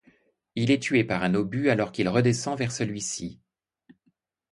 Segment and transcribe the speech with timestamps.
[0.55, 3.39] Il est tué par un obus alors qu'il redescend vers celui-ci.